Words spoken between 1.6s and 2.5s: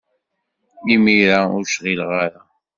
cɣileɣ ara.